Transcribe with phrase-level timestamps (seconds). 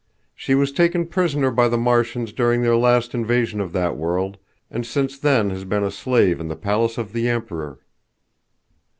[0.33, 4.39] She was taken prisoner by the Martians during their last invasion of that world,
[4.71, 7.79] and since then has been a slave in the palace of the Emperor."